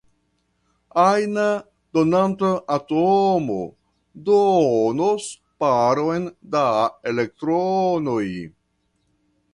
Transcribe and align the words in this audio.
Ajna 1.01 1.43
donanta 1.93 2.49
atomo 2.77 3.59
donos 4.31 5.29
paron 5.61 6.23
da 6.57 6.65
elektronoj. 7.13 8.27